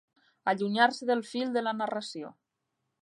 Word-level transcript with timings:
Allunyar-se 0.53 1.07
del 1.09 1.21
fil 1.33 1.53
de 1.59 1.63
la 1.67 1.75
narració. 1.83 2.33